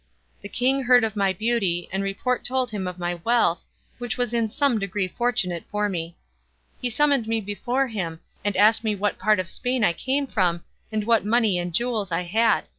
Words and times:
The 0.41 0.49
king 0.49 0.81
heard 0.85 1.03
of 1.03 1.15
my 1.15 1.31
beauty, 1.31 1.87
and 1.93 2.01
report 2.01 2.43
told 2.43 2.71
him 2.71 2.87
of 2.87 2.97
my 2.97 3.21
wealth, 3.23 3.61
which 3.99 4.17
was 4.17 4.33
in 4.33 4.49
some 4.49 4.79
degree 4.79 5.07
fortunate 5.07 5.63
for 5.69 5.87
me. 5.89 6.17
He 6.81 6.89
summoned 6.89 7.27
me 7.27 7.39
before 7.39 7.85
him, 7.85 8.19
and 8.43 8.57
asked 8.57 8.83
me 8.83 8.95
what 8.95 9.19
part 9.19 9.37
of 9.37 9.47
Spain 9.47 9.83
I 9.83 9.93
came 9.93 10.25
from, 10.25 10.63
and 10.91 11.03
what 11.03 11.23
money 11.23 11.59
and 11.59 11.71
jewels 11.71 12.11
I 12.11 12.23
had. 12.23 12.63